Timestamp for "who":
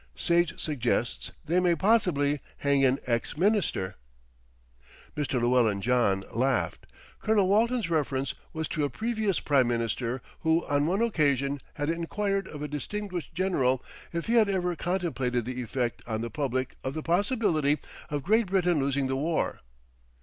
10.39-10.65